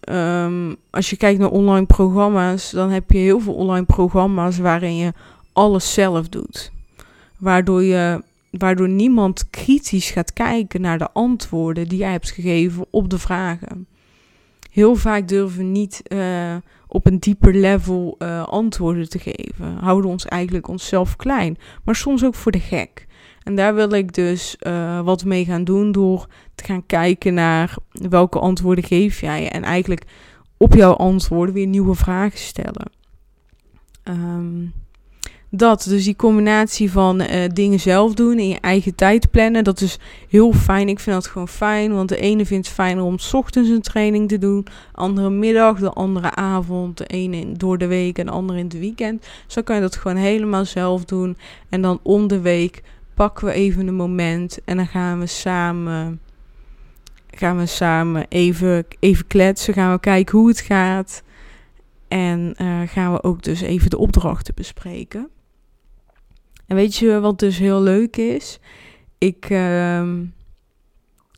[0.00, 4.96] Ehm, als je kijkt naar online programma's, dan heb je heel veel online programma's waarin
[4.96, 5.12] je
[5.52, 6.72] alles zelf doet.
[7.38, 13.10] Waardoor, je, waardoor niemand kritisch gaat kijken naar de antwoorden die jij hebt gegeven op
[13.10, 13.86] de vragen.
[14.70, 16.54] Heel vaak durven we niet uh,
[16.88, 19.76] op een dieper level uh, antwoorden te geven.
[19.80, 23.06] Houden ons eigenlijk onszelf klein, maar soms ook voor de gek.
[23.42, 27.76] En daar wil ik dus uh, wat mee gaan doen door te gaan kijken naar
[27.90, 29.50] welke antwoorden geef jij.
[29.50, 30.04] En eigenlijk
[30.56, 32.90] op jouw antwoorden weer nieuwe vragen stellen.
[34.04, 34.72] Um,
[35.56, 39.80] dat, dus die combinatie van uh, dingen zelf doen in je eigen tijd plannen, dat
[39.80, 40.88] is heel fijn.
[40.88, 43.82] Ik vind dat gewoon fijn, want de ene vindt het fijner om s ochtends een
[43.82, 48.32] training te doen, andere middag, de andere avond, de ene door de week en de
[48.32, 49.26] andere in het weekend.
[49.46, 51.36] Zo kan je dat gewoon helemaal zelf doen.
[51.68, 52.82] En dan om de week
[53.14, 56.20] pakken we even een moment en dan gaan we samen,
[57.30, 61.22] gaan we samen even, even kletsen, gaan we kijken hoe het gaat.
[62.08, 65.28] En uh, gaan we ook dus even de opdrachten bespreken.
[66.66, 68.58] En weet je wat dus heel leuk is?
[69.18, 70.08] Ik, uh,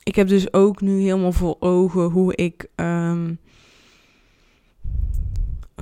[0.03, 3.39] ik heb dus ook nu helemaal voor ogen hoe ik, um,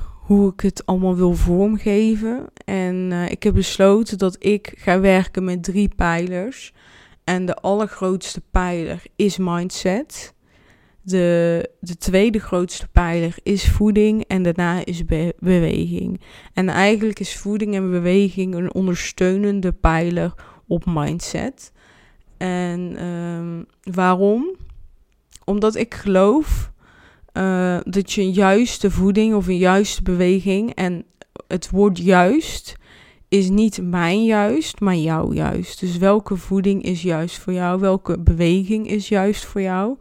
[0.02, 2.46] hoe ik het allemaal wil vormgeven.
[2.64, 6.72] En uh, ik heb besloten dat ik ga werken met drie pijlers.
[7.24, 10.34] En de allergrootste pijler is mindset.
[11.07, 16.21] De, de tweede grootste pijler is voeding en daarna is be beweging.
[16.53, 20.35] En eigenlijk is voeding en beweging een ondersteunende pijler
[20.67, 21.73] op mindset.
[22.37, 24.57] En um, waarom?
[25.45, 26.73] Omdat ik geloof
[27.33, 31.05] uh, dat je een juiste voeding of een juiste beweging en
[31.47, 32.77] het woord juist
[33.29, 35.81] is niet mijn juist, maar jouw juist.
[35.81, 37.81] Dus welke voeding is juist voor jou?
[37.81, 39.97] Welke beweging is juist voor jou?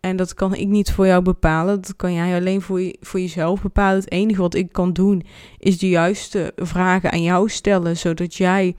[0.00, 1.80] En dat kan ik niet voor jou bepalen.
[1.80, 4.00] Dat kan jij alleen voor, je, voor jezelf bepalen.
[4.00, 5.22] Het enige wat ik kan doen
[5.58, 8.76] is de juiste vragen aan jou stellen, zodat jij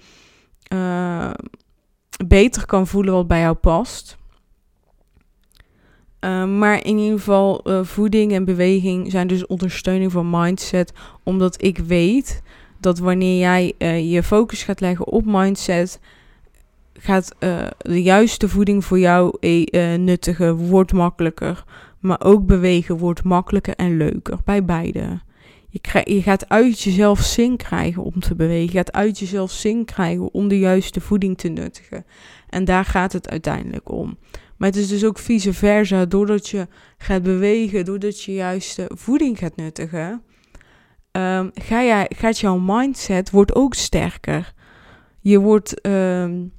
[0.73, 1.31] uh,
[2.25, 4.17] beter kan voelen wat bij jou past.
[6.25, 10.93] Uh, maar in ieder geval, uh, voeding en beweging zijn dus ondersteuning van mindset.
[11.23, 12.41] Omdat ik weet
[12.79, 15.99] dat wanneer jij je focus gaat leggen op mindset,
[16.99, 21.63] gaat uh, de juiste voeding voor jou uh, nuttigen, wordt makkelijker.
[21.99, 25.19] Maar ook bewegen wordt makkelijker en leuker bij beide.
[25.69, 28.65] Je, je gaat uit jezelf zin krijgen om te bewegen.
[28.65, 32.05] Je gaat uit jezelf zin krijgen om de juiste voeding te nuttigen.
[32.49, 34.17] En daar gaat het uiteindelijk om.
[34.57, 36.05] Maar het is dus ook vice versa.
[36.05, 40.21] Doordat je gaat bewegen, doordat je juiste voeding gaat nuttigen,
[41.11, 44.53] um, ga jij, gaat jouw mindset wordt ook sterker.
[45.21, 46.51] Je wordt um,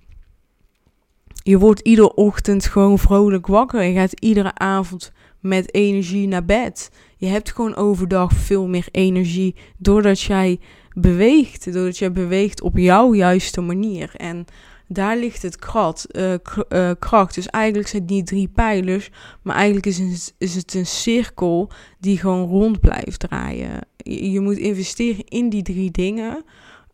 [1.42, 3.82] je wordt iedere ochtend gewoon vrolijk wakker.
[3.82, 6.90] Je gaat iedere avond met energie naar bed.
[7.16, 10.58] Je hebt gewoon overdag veel meer energie doordat jij
[10.94, 11.72] beweegt.
[11.72, 14.12] Doordat jij beweegt op jouw juiste manier.
[14.16, 14.46] En
[14.92, 16.32] daar ligt het krat, uh,
[16.68, 17.34] uh, kracht.
[17.34, 19.10] Dus eigenlijk zijn het niet drie pijlers,
[19.42, 23.80] maar eigenlijk is het, is het een cirkel die gewoon rond blijft draaien.
[23.96, 26.44] Je, moet investeren in die drie dingen.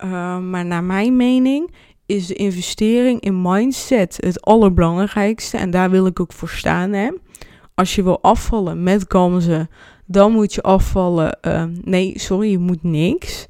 [0.04, 1.70] Uh, maar naar mijn mening
[2.06, 5.56] is de investering in mindset het allerbelangrijkste.
[5.56, 6.92] En daar wil ik ook voor staan.
[6.92, 7.10] Hè?
[7.74, 9.70] Als je wil afvallen met ganzen,
[10.06, 11.38] dan moet je afvallen.
[11.42, 13.46] Uh, nee, sorry, je moet niks.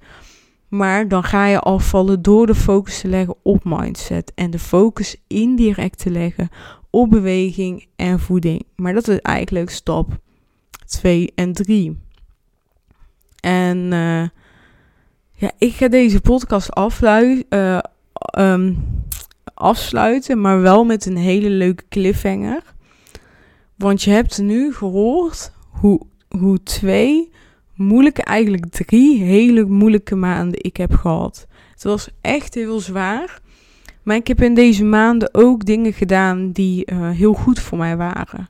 [0.69, 4.33] Maar dan ga je afvallen door de focus te leggen op mindset.
[4.35, 6.49] En de focus indirect te leggen
[6.91, 8.63] op beweging en voeding.
[8.77, 10.19] Maar dat is eigenlijk stap
[10.87, 11.99] 2 en 3.
[13.41, 14.29] En uh,
[15.33, 17.75] ja, ik ga deze podcast afluisteren.
[17.75, 17.79] Uh,
[18.39, 18.85] um,
[19.55, 22.63] afsluiten, maar wel met een hele leuke cliffhanger.
[23.77, 27.31] Want je hebt nu gehoord hoe, hoe twee
[27.75, 31.47] moeilijke, eigenlijk drie hele moeilijke maanden ik heb gehad.
[31.73, 33.41] Het was echt heel zwaar.
[34.03, 37.97] Maar ik heb in deze maanden ook dingen gedaan die uh, heel goed voor mij
[37.97, 38.49] waren.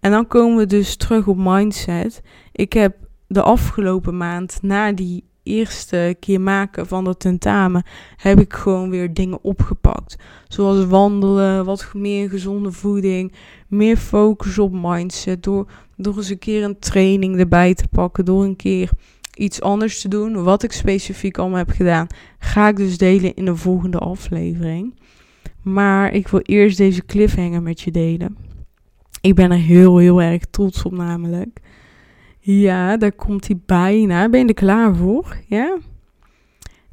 [0.00, 2.22] En dan komen we dus terug op mindset.
[2.52, 7.84] Ik heb de afgelopen maand na die eerste keer maken van dat tentamen
[8.16, 10.16] heb ik gewoon weer dingen opgepakt.
[10.48, 13.32] Zoals wandelen, wat meer gezonde voeding,
[13.68, 15.42] meer focus op mindset.
[15.42, 18.90] Door, door eens een keer een training erbij te pakken, door een keer
[19.34, 20.42] iets anders te doen.
[20.42, 22.06] Wat ik specifiek allemaal heb gedaan,
[22.38, 24.94] ga ik dus delen in de volgende aflevering.
[25.62, 28.36] Maar ik wil eerst deze cliffhanger met je delen.
[29.20, 31.60] Ik ben er heel, heel erg trots op namelijk.
[32.48, 34.28] Ja, daar komt hij bijna.
[34.28, 35.36] Ben je er klaar voor?
[35.46, 35.78] Ja?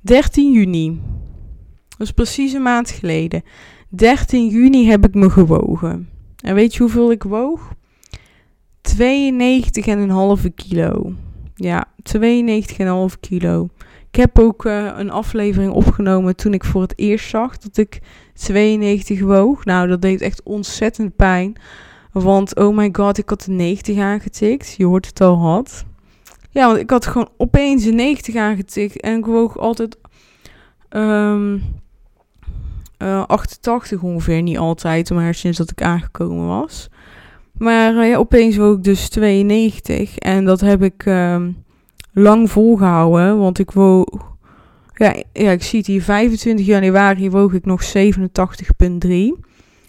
[0.02, 1.02] 13 juni.
[1.88, 3.44] Dat is precies een maand geleden.
[3.90, 6.10] 13 juni heb ik me gewogen.
[6.44, 7.74] En weet je hoeveel ik woog?
[8.82, 11.14] 92,5 kilo.
[11.56, 11.86] Ja,
[12.18, 13.70] 92,5 kilo.
[14.10, 18.00] Ik heb ook uh, een aflevering opgenomen toen ik voor het eerst zag dat ik
[18.34, 19.66] 92 woog.
[19.66, 21.56] Nou, dat deed echt ontzettend pijn.
[22.14, 24.74] Want oh my god, ik had de 90 aangetikt.
[24.78, 25.86] Je hoort het al had.
[26.50, 29.02] Ja, want ik had gewoon opeens een 90 aangetikt.
[29.02, 29.98] En ik woog altijd
[30.90, 31.64] um,
[32.98, 34.42] uh, 88 ongeveer.
[34.42, 36.90] Niet altijd, maar sinds dat ik aangekomen was.
[37.58, 40.18] Maar uh, ja, opeens woog ik dus 92.
[40.18, 41.64] En dat heb ik um,
[42.12, 43.40] lang volgehouden.
[43.40, 44.32] Want ik woog...
[44.94, 46.02] Ja, ja, ik zie hier.
[46.02, 47.92] 25 januari woog ik nog 87,3.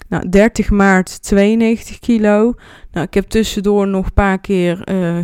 [0.09, 2.55] Nou, 30 maart 92 kilo.
[2.93, 5.19] Nou, ik heb tussendoor nog een paar keer uh,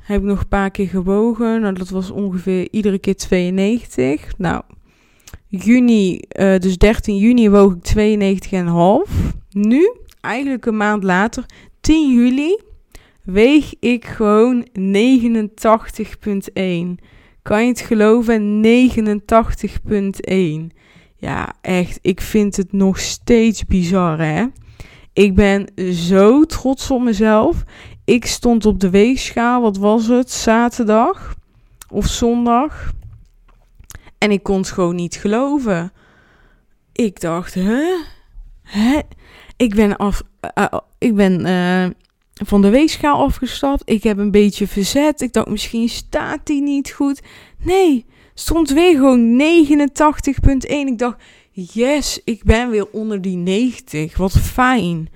[0.00, 1.60] heb ik nog een paar keer gewogen.
[1.60, 4.38] Nou, dat was ongeveer iedere keer 92.
[4.38, 4.62] Nou,
[5.46, 7.82] juni, uh, dus 13 juni woog ik
[9.08, 9.12] 92,5.
[9.50, 11.44] Nu, eigenlijk een maand later,
[11.80, 12.58] 10 juli,
[13.24, 14.72] weeg ik gewoon 89,1.
[17.42, 18.64] Kan je het geloven?
[20.70, 20.79] 89,1.
[21.20, 21.98] Ja, echt.
[22.02, 24.46] Ik vind het nog steeds bizar, hè?
[25.12, 27.62] Ik ben zo trots op mezelf.
[28.04, 30.30] Ik stond op de weegschaal, wat was het?
[30.30, 31.34] Zaterdag
[31.90, 32.92] of zondag.
[34.18, 35.92] En ik kon het gewoon niet geloven.
[36.92, 37.84] Ik dacht, hè?
[38.62, 39.00] Hè?
[39.56, 40.22] Ik ben af.
[40.58, 40.64] Uh,
[40.98, 41.90] ik ben uh,
[42.46, 43.82] van de weegschaal afgestapt.
[43.84, 45.20] Ik heb een beetje verzet.
[45.20, 47.22] Ik dacht, misschien staat die niet goed.
[47.58, 48.06] Nee,
[48.40, 50.68] stond gewoon 89,1.
[50.68, 54.16] Ik dacht, yes, ik ben weer onder die 90.
[54.16, 55.08] Wat fijn.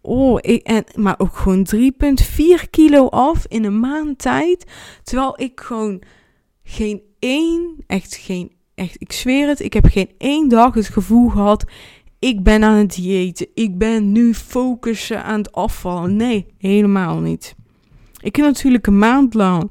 [0.00, 4.64] Oh, ik, en, maar ook gewoon 3,4 kilo af in een maand tijd.
[5.02, 6.02] Terwijl ik gewoon
[6.62, 11.28] geen één, echt geen, echt, ik zweer het, ik heb geen één dag het gevoel
[11.28, 11.64] gehad.
[12.18, 13.46] Ik ben aan het diëten.
[13.54, 16.16] Ik ben nu focussen aan het afvallen.
[16.16, 17.54] Nee, helemaal niet.
[18.20, 19.70] Ik heb natuurlijk een maand lang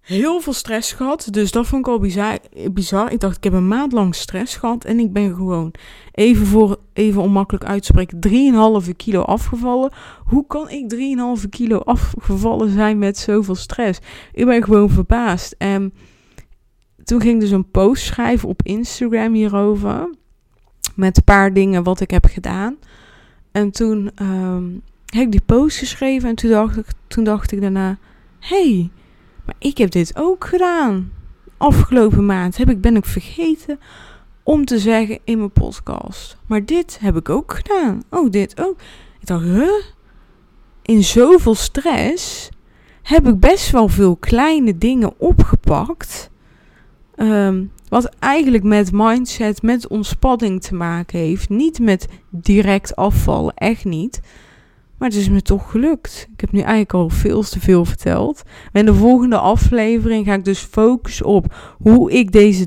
[0.00, 1.28] heel veel stress gehad.
[1.30, 2.38] Dus dat vond ik al bizar,
[2.72, 3.12] bizar.
[3.12, 4.84] Ik dacht, ik heb een maand lang stress gehad.
[4.84, 5.72] En ik ben gewoon,
[6.12, 8.18] even, voor, even onmakkelijk uitspreken,
[8.84, 9.92] 3,5 kilo afgevallen.
[10.24, 10.94] Hoe kan ik
[11.42, 14.00] 3,5 kilo afgevallen zijn met zoveel stress?
[14.32, 15.54] Ik ben gewoon verbaasd.
[15.58, 15.92] En
[17.04, 20.14] toen ging dus een post schrijven op Instagram hierover.
[20.94, 22.76] Met een paar dingen wat ik heb gedaan.
[23.52, 26.28] En toen um, heb ik die post geschreven.
[26.28, 27.98] En toen dacht ik, toen dacht ik daarna...
[28.38, 28.90] Hey,
[29.58, 31.12] ik heb dit ook gedaan.
[31.56, 33.80] Afgelopen maand heb ik, ben ik vergeten
[34.42, 36.36] om te zeggen in mijn podcast.
[36.46, 38.02] Maar dit heb ik ook gedaan.
[38.10, 38.76] Oh, dit ook.
[39.20, 39.82] Ik dacht, huh?
[40.82, 42.48] In zoveel stress
[43.02, 46.30] heb ik best wel veel kleine dingen opgepakt.
[47.16, 51.48] Um, wat eigenlijk met mindset, met ontspanning te maken heeft.
[51.48, 54.20] Niet met direct afvallen, echt niet.
[55.00, 56.28] Maar het is me toch gelukt.
[56.32, 58.42] Ik heb nu eigenlijk al veel te veel verteld.
[58.72, 62.66] En in de volgende aflevering ga ik dus focussen op hoe ik deze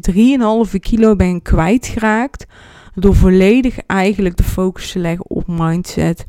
[0.74, 2.46] 3,5 kilo ben kwijtgeraakt.
[2.96, 6.26] Door volledig eigenlijk de focus te leggen op mindset.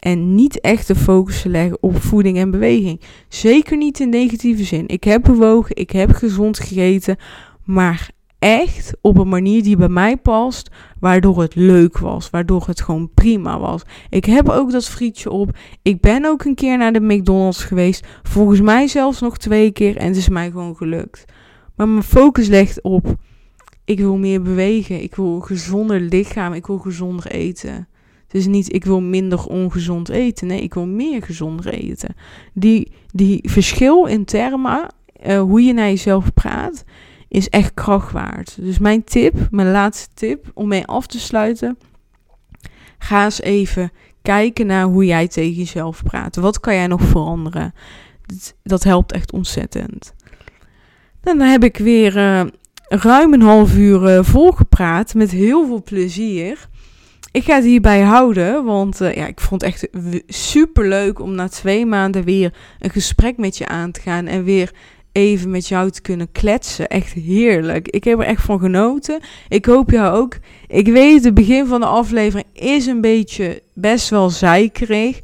[0.00, 3.00] En niet echt de focus te leggen op voeding en beweging.
[3.28, 4.88] Zeker niet in negatieve zin.
[4.88, 7.16] Ik heb bewogen, ik heb gezond gegeten.
[7.64, 8.10] Maar
[8.40, 13.10] echt op een manier die bij mij past, waardoor het leuk was, waardoor het gewoon
[13.14, 13.82] prima was.
[14.08, 15.56] Ik heb ook dat frietje op.
[15.82, 19.96] Ik ben ook een keer naar de McDonald's geweest, volgens mij zelfs nog twee keer
[19.96, 21.24] en het is mij gewoon gelukt.
[21.76, 23.16] Maar mijn focus ligt op
[23.90, 27.88] ik wil meer bewegen, ik wil een gezonder lichaam, ik wil gezonder eten.
[28.22, 32.14] Het is niet ik wil minder ongezond eten, nee, ik wil meer gezonder eten.
[32.54, 34.94] Die, die verschil in termen,
[35.26, 36.84] uh, hoe je naar jezelf praat,
[37.30, 38.56] is echt kracht waard.
[38.60, 41.78] Dus mijn tip, mijn laatste tip om mee af te sluiten.
[42.98, 46.36] Ga eens even kijken naar hoe jij tegen jezelf praat.
[46.36, 47.74] Wat kan jij nog veranderen?
[48.62, 50.14] Dat, helpt echt ontzettend.
[51.20, 52.42] Dan heb ik weer uh,
[52.88, 56.68] ruim een half uur uh, volgepraat met heel veel plezier.
[57.32, 59.88] Ik ga het hierbij houden, want uh, ja, ik vond het echt
[60.26, 64.44] super leuk om na twee maanden weer een gesprek met je aan te gaan en
[64.44, 64.72] weer
[65.12, 66.88] even met jou te kunnen kletsen.
[66.88, 67.88] Echt heerlijk.
[67.88, 69.20] Ik heb er echt van genoten.
[69.48, 70.38] Ik hoop jou ook.
[70.66, 75.20] Ik weet, het begin van de aflevering is een beetje best wel zeikerig.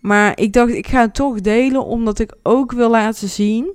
[0.00, 3.74] Maar ik dacht, ik ga het toch delen omdat ik ook wil laten zien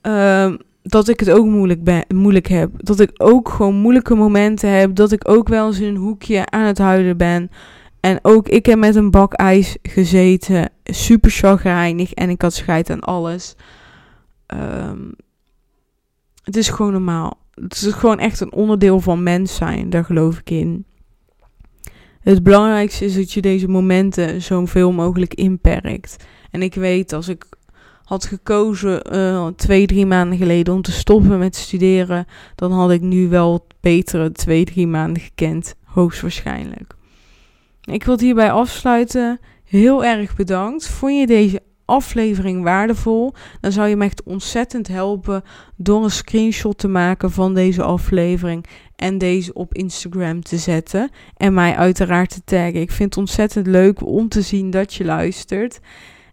[0.00, 2.70] ehm, dat ik het ook moeilijk, ben, moeilijk heb.
[2.76, 4.94] Dat ik ook gewoon moeilijke momenten heb.
[4.94, 7.50] Dat ik ook wel eens in een hoekje aan het huilen ben.
[8.00, 10.70] En ook ik heb met een bak ijs gezeten.
[10.84, 12.12] Super chagrijnig.
[12.12, 13.54] En ik had scheid aan alles.
[14.46, 15.10] Ehm,
[16.42, 17.38] het is gewoon normaal.
[17.54, 19.90] Het is gewoon echt een onderdeel van mens zijn.
[19.90, 20.84] Daar geloof ik in.
[22.20, 26.24] Het belangrijkste is dat je deze momenten zoveel mogelijk inperkt.
[26.50, 27.44] En ik weet als ik
[28.04, 33.00] had gekozen uh, twee, drie maanden geleden om te stoppen met studeren, dan had ik
[33.00, 35.74] nu wel betere twee, drie maanden gekend.
[35.84, 36.94] Hoogstwaarschijnlijk.
[37.80, 39.40] Ik wil hierbij afsluiten.
[39.64, 40.88] Heel erg bedankt.
[40.88, 43.34] Vond je deze aflevering waardevol?
[43.60, 45.42] Dan zou je me echt ontzettend helpen
[45.76, 48.66] door een screenshot te maken van deze aflevering
[48.96, 51.10] en deze op Instagram te zetten.
[51.36, 52.80] En mij uiteraard te taggen.
[52.80, 55.80] Ik vind het ontzettend leuk om te zien dat je luistert.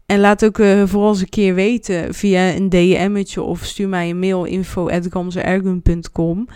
[0.06, 4.10] En laat ook uh, vooral eens een keer weten via een DM'tje of stuur mij
[4.10, 6.48] een mail info.gamzeergun.com.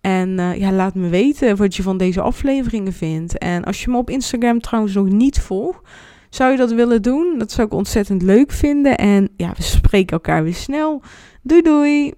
[0.00, 3.38] En uh, ja, laat me weten wat je van deze afleveringen vindt.
[3.38, 5.80] En als je me op Instagram trouwens nog niet volgt,
[6.34, 7.38] zou je dat willen doen?
[7.38, 8.96] Dat zou ik ontzettend leuk vinden.
[8.96, 11.02] En ja, we spreken elkaar weer snel.
[11.42, 12.12] Doei doei!